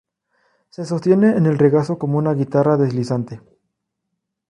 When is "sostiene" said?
0.83-1.37